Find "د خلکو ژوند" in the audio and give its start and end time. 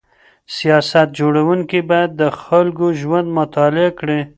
2.21-3.27